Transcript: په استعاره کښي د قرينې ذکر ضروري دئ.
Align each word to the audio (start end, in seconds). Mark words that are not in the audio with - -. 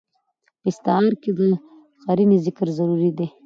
په 0.61 0.67
استعاره 0.71 1.09
کښي 1.21 1.31
د 1.37 1.41
قرينې 2.05 2.37
ذکر 2.45 2.67
ضروري 2.77 3.11
دئ. 3.17 3.27